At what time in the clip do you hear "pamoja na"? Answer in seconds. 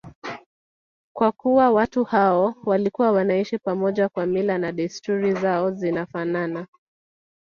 3.57-4.25